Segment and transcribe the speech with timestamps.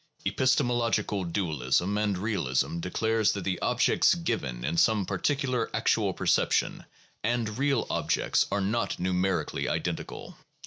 [0.25, 6.83] Epistemological dualism and realism declares that the objects given in some particular actual perception
[7.23, 10.35] and real objects are not numerically identical.